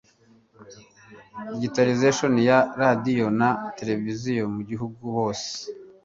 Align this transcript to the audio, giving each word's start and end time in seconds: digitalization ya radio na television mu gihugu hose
digitalization 1.51 2.31
ya 2.49 2.57
radio 2.81 3.25
na 3.39 3.49
television 3.79 4.47
mu 4.55 4.61
gihugu 4.69 5.01
hose 5.17 5.51